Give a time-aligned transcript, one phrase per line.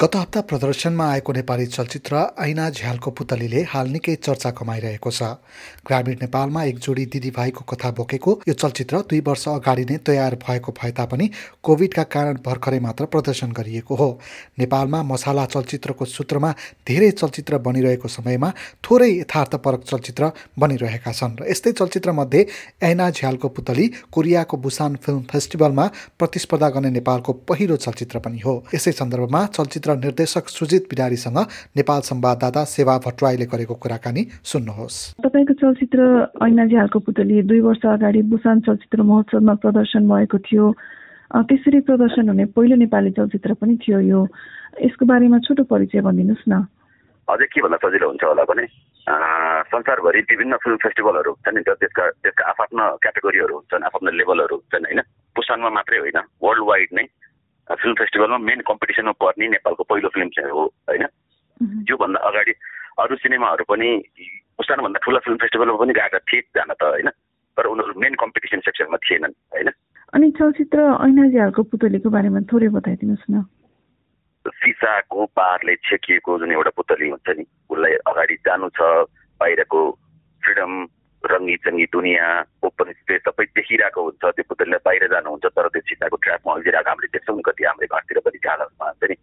[0.00, 5.22] गत हप्ता प्रदर्शनमा आएको नेपाली चलचित्र ऐना झ्यालको पुतलीले हाल निकै चर्चा कमाइरहेको छ।
[5.84, 10.72] ग्रामीण नेपालमा एक जोडी दिदीभाइको कथा बोकेको यो चलचित्र दुई वर्ष अगाडि नै तयार भएको
[10.72, 11.26] भए तापनि
[11.62, 14.08] कोभिडका कारण भर्खरै मात्र प्रदर्शन गरिएको हो।
[14.58, 16.54] नेपालमा मसाला चलचित्रको सूत्रमा
[16.88, 22.46] धेरै चलचित्र बनिरहेको समयमा थोरै यथार्थपरक चलचित्र बनिरहेका छन् र यस्तै चलचित्रमध्ये
[22.88, 25.86] ऐना झ्यालको पुतली कोरियाको बुसान फिल्म फेस्टिभलमा
[26.18, 31.38] प्रतिस्पर्धा गर्ने नेपालको पहिलो चलचित्र पनि हो। यसै सन्दर्भमा चलचित्र चलचित्र निर्देशक सुजित बिडारीसँग
[31.76, 36.00] नेपाल संवाददाता सेवा भट्टराईले गरेको कुराकानी सुन्नुहोस्। तपाईँको चलचित्र
[36.38, 40.66] ऐना झ्यालको पुतली दुई वर्ष अगाडि बुसान चलचित्र महोत्सवमा प्रदर्शन भएको थियो।
[41.30, 44.20] त्यसरी प्रदर्शन हुने पहिलो नेपाली चलचित्र पनि थियो यो।
[44.82, 46.66] यसको बारेमा छोटो परिचय भनिदिनुहोस् न।
[47.28, 48.66] अझै के भन्दा सजिलो हुन्छ होला भने
[49.70, 55.00] संसारभरि विभिन्न फिल्म फेस्टिभलहरू हुन्छन् नि त्यसका त्यसका आफ्ना क्याटेगोरीहरू हुन्छन् आफ्ना लेभलहरू हुन्छन् होइन?
[55.36, 57.06] पुसानमा मात्रै होइन वर्ल्ड वाइड नै।
[57.74, 61.06] फिल्म फेस्टिभलमा मेन कम्पिटिसनमा पर्ने नेपालको पहिलो फिल्म चाहिँ हो होइन?
[61.90, 62.52] योभन्दा अगाडि
[62.98, 63.88] अरू सिनेमाहरू पनि
[64.58, 67.08] उसानभन्दा ठुलो फिल्म फेस्टिभलमा पनि गएका थिए जान त होइन?
[67.56, 69.70] तर उनीहरू मेन कम्पिटिसन सेक्सनमा थिएनन् होइन?
[70.12, 73.42] अनि चलचित्र ऐनाजीहरूको पुतलीको बारेमा थोरै बताइदिनुहोस् न।
[74.46, 78.80] सिसाको पारले छेकिएको जुन एउटा पुतली हुन्छ नि उसलाई अगाडि जानु छ
[79.40, 79.80] बाहिरको
[80.42, 80.72] फ्रिडम
[81.20, 82.28] रङ्गी चङ्गी दुनियाँ
[82.64, 87.08] ओपन स्पेस सबै देखिरहेको हुन्छ। त्यो पुतलीलाई बाहिर जानुहुन्छ तर त्यो चिताको ट्र्यापमा अल्झिरहेको हामीले
[87.12, 89.16] देख्छौँ कति हाम्रो घरतिर पनि झालहरूमा हुन्छ नि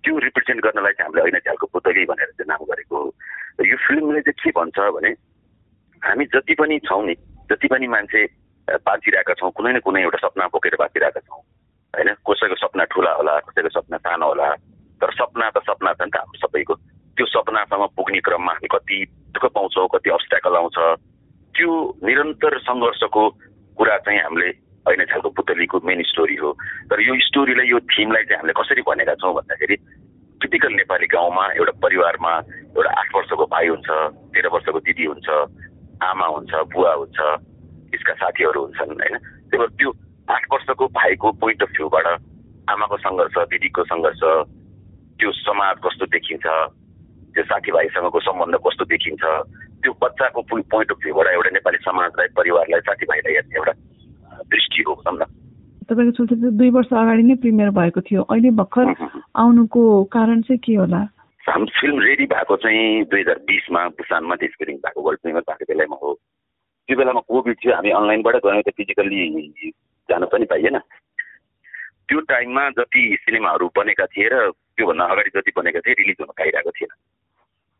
[0.00, 2.98] त्यो रिप्रेजेन्ट गर्नलाई चाहिँ हामीले होइन झ्यालको पुतली भनेर चाहिँ नाम गरेको।
[3.68, 5.10] यो फिल्मले चाहिँ के भन्छ भने
[6.02, 7.14] हामी जति पनि छौँ नि
[7.52, 8.22] जति पनि मान्छे
[8.86, 11.40] बाँचिरहेका छौँ कुनै न कुनै एउटा सपना बोकेर बाँचिरहेका छौँ
[11.94, 12.08] होइन?
[12.24, 14.48] कसैको सपना ठुला होला कसैको सपना सानो होला
[15.00, 16.74] तर सपना त सपना छ नि त हाम्रो सबैको।
[17.16, 18.96] त्यो सपनासम्म पुग्ने क्रममा हामी कति
[19.36, 20.76] दुःख पाउँछौँ कति अब्सट्याकल आउँछ।
[21.56, 21.72] त्यो
[22.04, 23.22] निरन्तर सङ्घर्षको
[23.76, 24.48] कुरा चाहिँ हामीले
[24.86, 26.52] होइन छालको पुतलीको मेन स्टोरी हो।
[26.90, 29.76] तर यो स्टोरीलाई यो थिमलाई चाहिँ हामीले कसरी भनेका छौँ भन्दाखेरि
[30.40, 32.32] टिपिकल नेपाली गाउँमा एउटा परिवारमा
[32.76, 33.88] एउटा आठ वर्षको भाइ हुन्छ
[34.36, 35.28] तेह्र वर्षको दिदी हुन्छ
[36.04, 37.18] आमा हुन्छ बुवा हुन्छ
[37.94, 39.16] यसका साथीहरू हुन्छन् होइन?
[39.48, 39.90] त्यही भएर त्यो
[40.28, 42.06] आठ वर्षको भाइको पोइन्ट अफ भ्यूबाट
[42.68, 44.22] आमाको सङ्घर्ष दिदीको सङ्घर्ष
[45.18, 46.46] त्यो समाज कस्तो देखिन्छ
[47.32, 49.24] त्यो साथीभाइसँगको सम्बन्ध कस्तो देखिन्छ
[49.86, 53.72] त्यो बच्चाको पोइन्ट अफ भ्यूबाट एउटा नेपाली समाजलाई परिवारलाई साथीभाइलाई हेर्ने एउटा
[54.44, 55.26] दृष्टि हो भनौँ न
[55.86, 58.90] तपाईँको चलचित्र दुई वर्ष अगाडि नै प्रिमियर भएको थियो अहिले भर्खर
[59.36, 61.02] आउनुको कारण चाहिँ के होला
[61.44, 65.98] हाम्रो फिल्म रेडी भएको चाहिँ दुई हजार बिसमा बुसानमा स्क्रिनिङ भएको वर्ल्ड प्रिमियर भएको बेलामा
[66.02, 66.14] हो
[66.88, 69.70] त्यो बेलामा कोभिड थियो हामी अनलाइनबाट गयौँ त फिजिकल्ली
[70.08, 70.80] जानु पनि पाइएन
[72.08, 76.76] त्यो टाइममा जति सिनेमाहरू बनेका थिए र त्योभन्दा अगाडि जति बनेका थिए रिलिज हुन पाइरहेको
[76.80, 76.92] थिएन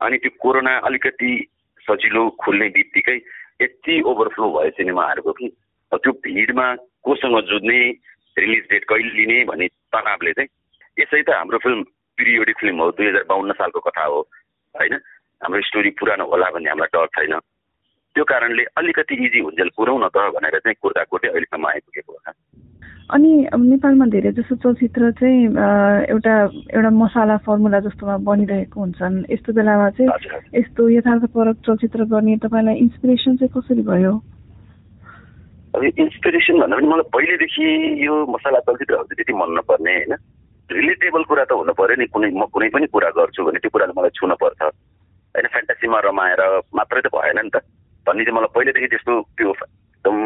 [0.01, 1.35] अनि त्यो कोरोना अलिकति
[1.89, 3.17] सजिलो खुल्ने बित्तिकै
[3.63, 5.49] यति ओभरफ्लो भयो सिनेमाहरूको कि
[5.93, 6.67] त्यो भिडमा
[7.07, 7.79] कोसँग जुझ्ने
[8.37, 10.49] रिलिज डेट कहिले लिने भन्ने तनावले चाहिँ
[11.01, 11.83] यसै त हाम्रो फिल्म
[12.19, 14.21] पिरियोडिक फिल्म हो दुई हजार बाहन्न सालको कथा हो
[14.75, 14.95] होइन?
[15.41, 17.39] हाम्रो स्टोरी पुरानो होला भन्ने हामीलाई डर छैन।
[18.17, 22.31] त्यो कारणले अलिकति इजी हुन्छ पुऱ्याउन त भनेर चाहिँ कुर्दा कुर्दै अहिलेसम्म आइपुगेको होला।
[23.07, 25.43] अनि नेपालमा धेरै जसो चलचित्र चाहिँ
[26.11, 26.35] एउटा
[26.75, 30.11] एउटा मसाला फर्मुला जस्तोमा बनिरहेको हुन्छन्। यस्तो बेलामा चाहिँ
[30.59, 34.13] यस्तो यथार्थपरक चलचित्र गर्ने तपाईँलाई इन्सपिरेसन चाहिँ कसरी भयो?
[35.75, 37.67] अब इन्सपिरेसन भन्दा पनि मलाई पहिलेदेखि
[38.07, 40.13] यो मसाला चलचित्रहरू चाहिँ त्यति मन नपर्ने होइन?
[40.71, 43.95] रिलेटेबल कुरा त हुनु पऱ्यो नि। कुनै म कुनै पनि कुरा गर्छु भने त्यो कुराले
[43.95, 46.43] मलाई छुन पर्छ। होइन फ्यान्टासीमा रमाएर
[46.75, 47.63] मात्रै त भएन नि त।
[48.07, 50.19] भन्ने चाहिँ मलाई पहिलेदेखि त्यस्तो त्यो एकदम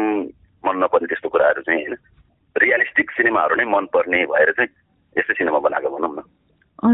[0.65, 1.95] मन नपर्ने त्यस्तो कुराहरू चाहिँ होइन?
[2.55, 4.69] रियलिस्टिक सिनेमाहरू नै मनपर्ने भएर चाहिँ
[5.17, 6.21] यस्तो सिनेमा बनाएको भनौँ न।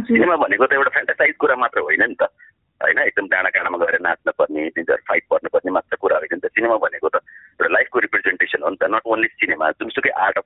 [0.04, 2.30] सिनेमा भनेको त एउटा फ्यान्टासाइज कुरा मात्र होइन नि त।
[2.82, 6.78] होइन एकदम डाँडा काँडामा गएर नाच्न पर्ने तिनीहरू फाइट पर्नुपर्ने मात्र कुराहरू नि त सिनेमा
[6.78, 7.16] भनेको त
[7.60, 10.46] एउटा लाइफको रिप्रेजेन्टेसन हो नि त नट ओन्ली सिनेमा जुनसुकै art of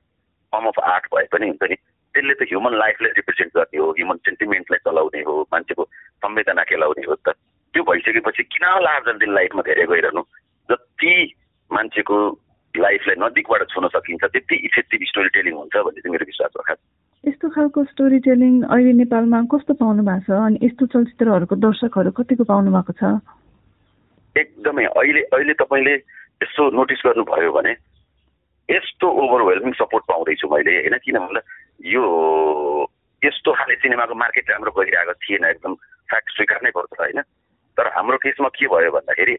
[0.53, 1.75] form of art भए पनि हुन्छ नि
[2.15, 5.83] त्यसले त ह्युमन लाइफलाई रिप्रेजेन्ट गर्ने हो ह्युमन सेन्टिमेन्टलाई चलाउने हो मान्छेको
[6.23, 7.35] संवेदना केलाउने हो त
[7.73, 10.23] त्यो भइसकेपछि किन लार्जर दिन लाइफमा धेरै गइरहनु
[10.69, 11.13] जति
[11.71, 12.17] मान्छेको
[12.77, 13.61] लाइफलाई नजिकबाट
[14.21, 16.75] सकिन्छ त्यति इफेक्टिभ स्टोरी टेलिङ हुन्छ भन्ने चाहिँ मेरो विश्वास हो।
[17.23, 20.31] यस्तो खालको स्टोरी टेलिङ अहिले नेपालमा कस्तो पाउनु भएको छ?
[20.31, 23.03] अनि यस्तो चलचित्रहरूको दर्शकहरू कतिको पाउनु भएको छ?
[24.37, 25.93] एकदमै अहिले अहिले तपाईँले
[26.41, 27.73] यसो नोटिस गर्नुभयो भने
[28.69, 30.97] यस्तो ओभरवेल्मिङ सपोर्ट पाउँदैछु मैले होइन?
[31.05, 31.41] किन भन्दा
[31.85, 32.03] यो
[33.21, 35.73] यस्तो खाले सिनेमाको मार्केट राम्रो गरिरहेको थिएन एकदम
[36.09, 37.21] फ्याक्ट स्वीकार्नै पर्छ होइन?
[37.77, 39.37] तर हाम्रो केसमा के भयो भन्दाखेरि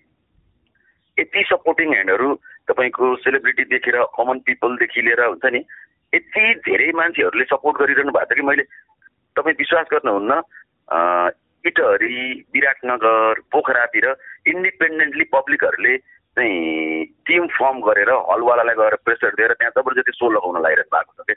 [1.19, 2.29] यति सपोर्टिङ ह्यान्डहरू
[2.69, 5.61] तपाईँको सेलिब्रिटी देखेर कमन पिपलदेखि लिएर हुन्छ नि
[6.13, 8.65] यति धेरै मान्छेहरूले सपोर्ट गरिरहनु भएको छ कि मैले
[9.37, 10.41] तपाईँ विश्वास गर्नुहुन्न
[11.65, 12.17] इटहरी
[12.55, 14.07] विराटनगर पोखरातिर
[14.49, 15.97] इन्डिपेन्डेन्टली पब्लिकहरूले
[16.37, 21.27] चाहिँ टिम फर्म गरेर हलवालालाई गएर प्रेसर दिएर त्यहाँ जबरजस्ती सो लगाउन लगाइरहनु भएको छ
[21.29, 21.35] कि?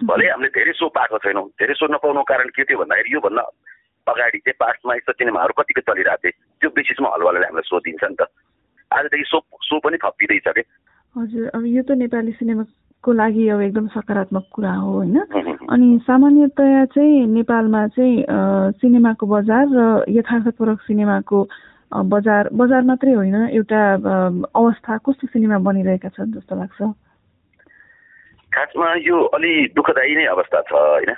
[0.00, 3.42] भले हामीले धेरै सो पाएको छैनौँ धेरै सो नपाउनुको कारण के थियो भन्दाखेरि योभन्दा
[4.06, 8.16] अगाडि चाहिँ पास्टमा यस्तो सिनेमाहरू कतिको चलिरहेको थिए त्यो बेसिसमा हलवालाले हामीलाई सो दिन्छ नि
[8.18, 8.26] त।
[8.92, 10.62] आजदेखि सो सो पनि थपिँदैछ कि?
[11.16, 15.16] हजुर अब यो त नेपाली सिनेमाको लागि अब एकदम सकारात्मक कुरा हो होइन?
[15.68, 18.16] अनि सामान्यतया चाहिँ नेपालमा चाहिँ
[18.80, 21.38] सिनेमाको बजार र यथार्थपूर्वक सिनेमाको
[21.92, 23.80] बजार बजार मात्रै होइन एउटा
[24.56, 26.80] अवस्था कस्तो सिनेमा बनिरहेका छन् जस्तो लाग्छ?
[28.52, 31.12] खासमा यो अलि दुःखदायी नै अवस्था छ होइन?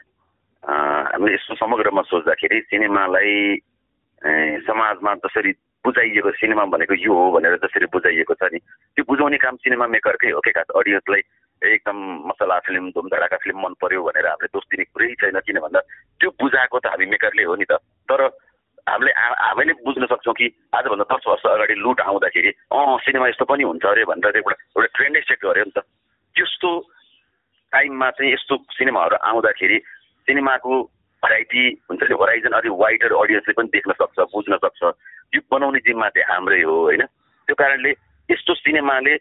[0.65, 3.59] हामीले यस्तो समग्रमा सोच्दाखेरि सिनेमालाई
[4.25, 5.53] समाजमा जसरी
[5.85, 8.59] बुझाइएको सिनेमा भनेको यो हो भनेर जसरी बुझाइएको छ नि
[8.97, 11.23] त्यो बुझाउने काम सिनेमा मेकरकै हो क्या खास अडियन्सलाई
[11.63, 11.99] एकदम
[12.29, 15.81] मसला फिल्म धुमधडाका फिल्म मन पर्यो भनेर हामीले दोष दिने कुरै छैन किन भन्दा
[16.21, 17.77] त्यो बुझाएको त हामी मेकरले हो नि त।
[18.09, 18.21] तर
[18.89, 23.65] हामीले हामीले बुझ्न सक्छौँ कि आजभन्दा दस वर्ष अगाडि लुट आउँदाखेरि अँ सिनेमा यस्तो पनि
[23.65, 25.85] हुन्छ अरे भनेर एउटा एउटा ट्रेन्डै सेट गर्यो नि त।
[26.37, 26.71] त्यस्तो
[27.73, 29.79] टाइममा चाहिँ यस्तो सिनेमाहरू आउँदाखेरि
[30.29, 30.75] सिनेमाको
[31.25, 34.83] भेराइटी हुन्छ नि होराइजन अलिक वाइडर अडियन्सले पनि देख्न सक्छ बुझ्न सक्छ।
[35.35, 37.05] यो बनाउने जिम्मा चाहिँ हाम्रै हो होइन?
[37.49, 37.93] त्यो कारणले
[38.29, 39.15] यस्तो सिनेमाले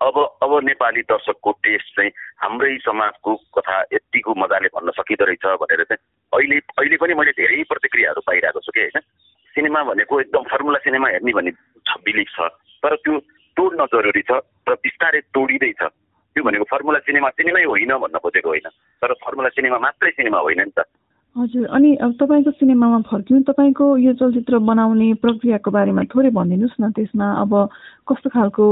[0.00, 2.10] अब अब नेपाली दर्शकको टेस्ट चाहिँ
[2.42, 6.00] हाम्रै समाजको कथा यतिको मजाले भन्न सकिँदो रहेछ भनेर चाहिँ
[6.32, 9.04] अहिले अहिले पनि मैले धेरै प्रतिक्रियाहरू पाइरहेको छु कि होइन?
[9.54, 11.52] सिनेमा भनेको एकदम फर्मुला सिनेमा हेर्ने भन्ने
[12.06, 12.48] बिलिफ छ
[12.80, 13.18] तर त्यो
[13.56, 15.82] तोड्न जरुरी छ र बिस्तारै तोडिँदैछ।
[16.36, 18.68] त्यो भनेको फर्मुला सिनेमा सिनेमै होइन भन्न खोजेको होइन
[19.02, 20.88] तर फर्मुला सिनेमा मात्रै सिनेमा होइन नि त।
[21.40, 26.90] हजुर अनि अब तपाईँको सिनेमामा फर्किनु तपाईँको यो चलचित्र बनाउने प्रक्रियाको बारेमा थोरै भनिदिनुहोस् न
[26.92, 27.52] त्यसमा अब
[28.08, 28.64] कस्तो खालको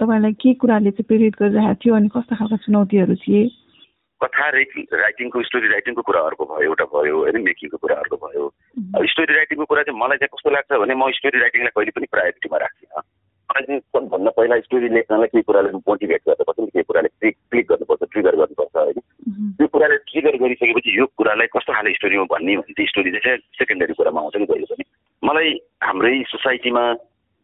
[0.00, 3.42] तपाईँलाई के कुराले चाहिँ प्रेरित गरिरहेको थियो अनि कस्तो खालका चुनौतीहरू थिए?
[4.20, 8.44] कथा राइटिङको स्टोरी राइटिङको कुराहरूको भयो एउटा भयो होइन मेकिङको कुराहरूको भयो।
[9.12, 12.58] स्टोरी राइटिङको कुरा चाहिँ मलाई चाहिँ कस्तो लाग्छ भने म स्टोरी राइटिङलाई कहिले पनि प्रायोरिटीमा
[12.64, 13.02] राख्दिनँ।
[13.50, 18.02] मलाई चाहिँ सबभन्दा पहिला स्टोरी लेख्नलाई केही कुराले मोटिभेट गर्नुपर्छ केही कुराले क्लिक क्लिक गर्नुपर्छ
[18.12, 18.55] ट्रिगर गर्नुपर्छ।
[20.26, 24.36] ट्रिगर गरिसकेपछि यो कुरालाई कस्तो खाले स्टोरीमा भन्ने भने चाहिँ स्टोरी चाहिँ सेकेन्डरी कुरामा आउँछ
[24.36, 24.84] कि कहिले पनि।
[25.22, 25.50] मलाई
[25.82, 26.84] हाम्रै सोसाइटीमा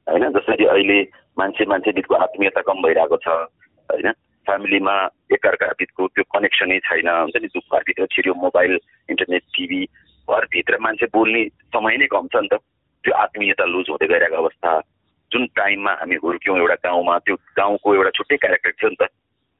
[0.07, 0.99] होइन जसरी अहिले
[1.39, 3.29] मान्छे मान्छे बिचको आत्मीयता कम भइरहेको छ
[3.91, 4.11] होइन
[4.47, 4.95] फ्यामिलीमा
[5.33, 9.83] एकअर्का बिचको त्यो कनेक्सनै छैन हुन्छ नि घरभित्र छिर्यो मोबाइल इन्टरनेट टिभी
[10.29, 12.59] घरभित्र मान्छे बोल्ने समय नै कम छ नि त।
[13.05, 14.71] त्यो आत्मीयता लुज हुँदै गइरहेको अवस्था।
[15.31, 19.09] जुन टाइममा हामी हुर्क्यौँ एउटा गाउँमा त्यो गाउँको एउटा छुट्टै क्यारेक्टर थियो नि त।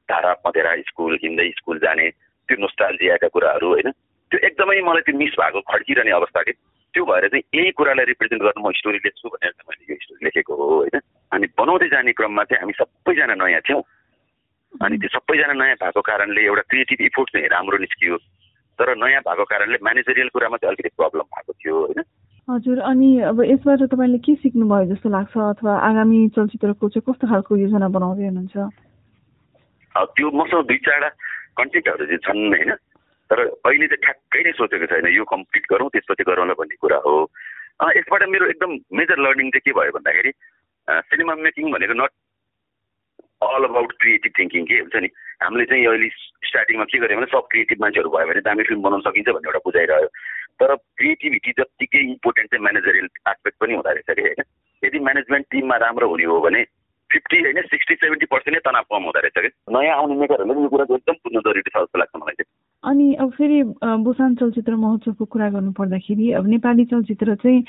[0.09, 2.07] धारा पँधेरा स्कुल हिँड्दै स्कुल जाने
[2.47, 3.89] त्यो नोस्टाल्जियाका कुराहरू होइन?
[4.31, 6.53] त्यो एकदमै मलाई त्यो मिस भएको खड्किरहने अवस्था कि?
[6.93, 10.25] त्यो भएर चाहिँ यही कुरालाई रिप्रेजेन्ट गर्नु म स्टोरी लेख्छु भनेर चाहिँ मैले यो स्टोरी
[10.25, 10.99] लेखेको हो होइन?
[11.31, 13.83] अनि बनाउँदै जाने क्रममा चाहिँ हामी सबैजना नयाँ थियौँ।
[14.81, 18.17] अनि त्यो सबैजना नयाँ भएको कारणले एउटा क्रिएटिभ इफोर्ट चाहिँ राम्रो निस्कियो।
[18.79, 22.01] तर नयाँ भएको कारणले म्यानेजरियल कुरामा चाहिँ अलिकति प्रब्लम भएको थियो होइन?
[22.47, 25.33] हजुर अनि अब यसबाट तपाईँले के सिक्नुभयो जस्तो लाग्छ?
[25.37, 28.57] अथवा आगामी चलचित्रको चाहिँ कस्तो खालको योजना बनाउँदै हुनुहुन्छ?
[29.95, 31.09] त्यो मसँग दुई चारवटा
[31.57, 32.71] कन्टेन्टहरू चाहिँ छन् होइन?
[33.29, 37.15] तर अहिले चाहिँ ठ्याक्कै नै सोचेको छैन यो कम्प्लिट गरौँ त्यसपछि गरौँला भन्ने कुरा हो।
[37.97, 40.31] यसबाट मेरो एकदम मेजर लर्निङ चाहिँ के भयो भन्दाखेरि
[41.07, 42.11] सिनेमा मेकिङ भनेको not
[43.43, 45.09] all about creative thinking के हुन्छ नि?
[45.43, 46.09] हामीले चाहिँ अहिले
[46.47, 49.59] स्टार्टिङमा के गर्यो भने सब क्रिएटिभ मान्छेहरू भयो भने दामी फिल्म बनाउन सकिन्छ भन्ने एउटा
[49.65, 50.07] बुझाइरह्यो
[50.61, 54.41] तर क्रिएटिभिटी जत्तिकै इम्पोर्टेन्ट चाहिँ म्यानेजरियल एस्पेक्ट पनि हुँदो रहेछ कि होइन?
[54.83, 56.61] यदि म्यानेजमेन्ट टिममा राम्रो हुने हो भने
[57.13, 59.49] फिफ्टी होइन सिक्सटी सेभेन्टी पर्सेन्ट नै तनाव कम हुँदो रहेछ कि?
[59.69, 62.51] नयाँ आउने मेकरहरूले यो कुराको एकदम बुझ्नु जरुरी छ जस्तो लाग्छ मलाई चाहिँ।
[62.83, 63.59] अनि अब फेरि
[64.03, 67.61] बुसान चलचित्र महोत्सवको कुरा गर्नु पर्दाखेरि अब नेपाली चलचित्र चाहिँ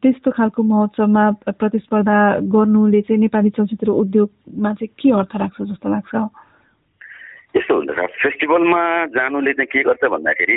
[0.00, 1.24] त्यस्तो खालको महोत्सवमा
[1.60, 2.18] प्रतिस्पर्धा
[2.54, 6.14] गर्नुले चाहिँ नेपाली चलचित्र उद्योगमा चाहिँ के अर्थ राख्छ जस्तो लाग्छ?
[7.56, 7.90] यस्तो हुन्छ
[8.22, 8.82] फेस्टिभलमा
[9.18, 10.56] जानुले चाहिँ के गर्छ भन्दाखेरि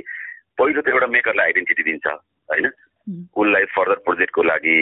[0.60, 2.65] पहिलो त एउटा मेकरलाई आइडेन्टिटी दिन्छ होइन?
[3.36, 4.77] उसलाई फर्दर प्रोजेक्टको लागि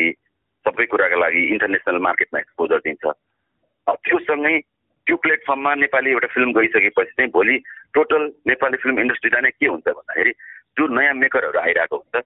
[0.68, 3.06] सबै कुराको लागि इन्टरनेसनल मार्केटमा एक्सपोजर दिन्छ।
[3.88, 4.58] त्योसँगै
[5.08, 7.58] त्यो प्लेटफर्ममा नेपाली एउटा फिल्म गइसकेपछि चाहिँ भोलि
[7.96, 10.32] टोटल नेपाली फिल्म इन्डस्ट्री जाने के हुन्छ भन्दाखेरि
[10.80, 12.24] जो नयाँ मेकरहरू आइरहेको हुन्छ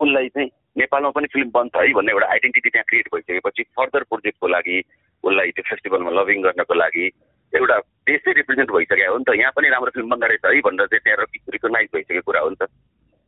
[0.00, 4.48] उनलाई चाहिँ नेपालमा पनि फिल्म बन्छ है भन्ने एउटा आइडेन्टिटी त्यहाँ क्रिएट भइसकेपछि फर्दर प्रोजेक्टको
[4.54, 4.78] लागि
[5.24, 7.06] उसलाई त्यो फेस्टिभलमा लभिङ गर्नको लागि
[7.52, 7.78] एउटा
[8.10, 11.02] देशै रिप्रेजेन्ट भइसकेको हो नि त। यहाँ पनि राम्रो फिल्म बन्द रहेछ है भनेर चाहिँ
[11.06, 12.68] त्यहाँ रिकगनाइज भइसकेको कुरा हो नि त।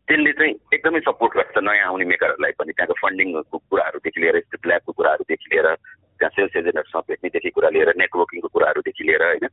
[0.09, 4.93] त्यसले चाहिँ एकदमै सपोर्ट गर्छ नयाँ आउने मेकरहरूलाई पनि। त्यहाँको फन्डिङको कुराहरूदेखि लिएर स्टेट ल्याबको
[4.93, 9.47] कुराहरूदेखि लिएर त्यहाँ सेल्स एजेन्टहरूसँग भेट्नेदेखि कुरा लिएर नेटवर्किङको कुराहरूदेखि लिएर होइन?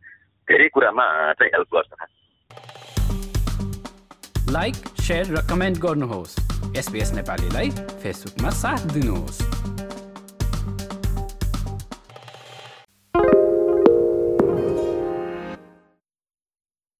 [0.48, 1.91] धेरै कुरामा चाहिँ हेल्प गर्छ।
[4.53, 6.33] लाइक सेयर र कमेन्ट गर्नुहोस्।
[6.77, 7.69] एसपिएस नेपालीलाई
[8.03, 9.62] फेसबुकमा साथ दिनुहोस्।